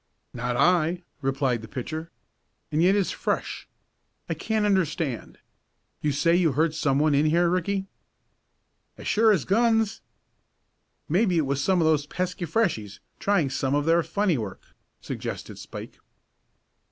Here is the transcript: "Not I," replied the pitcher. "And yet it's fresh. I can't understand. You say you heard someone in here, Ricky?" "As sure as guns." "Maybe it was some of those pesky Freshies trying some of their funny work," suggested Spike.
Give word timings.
"Not 0.33 0.57
I," 0.57 1.03
replied 1.21 1.61
the 1.61 1.67
pitcher. 1.67 2.09
"And 2.71 2.81
yet 2.81 2.95
it's 2.95 3.11
fresh. 3.11 3.67
I 4.27 4.33
can't 4.33 4.65
understand. 4.65 5.37
You 6.01 6.11
say 6.11 6.35
you 6.35 6.53
heard 6.53 6.73
someone 6.73 7.13
in 7.13 7.27
here, 7.27 7.47
Ricky?" 7.47 7.85
"As 8.97 9.07
sure 9.07 9.31
as 9.31 9.45
guns." 9.45 10.01
"Maybe 11.07 11.37
it 11.37 11.45
was 11.45 11.63
some 11.63 11.81
of 11.81 11.85
those 11.85 12.07
pesky 12.07 12.45
Freshies 12.47 12.99
trying 13.19 13.51
some 13.51 13.75
of 13.75 13.85
their 13.85 14.01
funny 14.01 14.39
work," 14.39 14.73
suggested 15.01 15.59
Spike. 15.59 15.99